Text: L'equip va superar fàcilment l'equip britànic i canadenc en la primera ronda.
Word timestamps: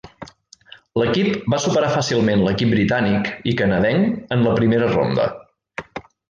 L'equip 1.01 1.35
va 1.53 1.59
superar 1.65 1.91
fàcilment 1.95 2.41
l'equip 2.45 2.71
britànic 2.77 3.29
i 3.53 3.55
canadenc 3.61 4.35
en 4.37 4.43
la 4.49 4.57
primera 4.63 4.89
ronda. 4.97 5.29